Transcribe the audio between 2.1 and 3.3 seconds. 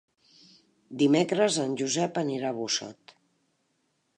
anirà a Busot.